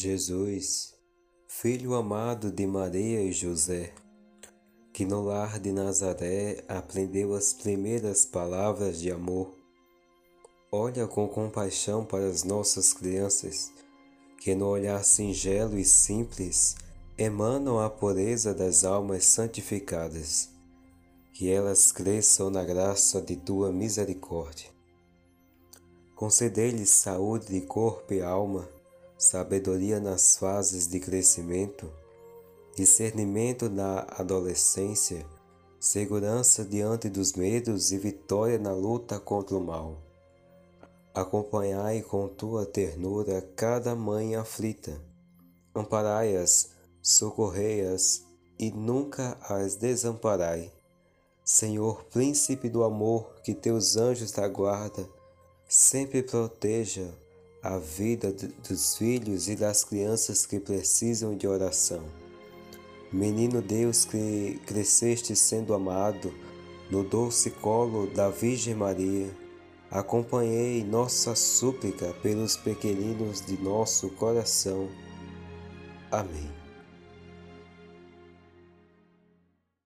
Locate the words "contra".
39.20-39.54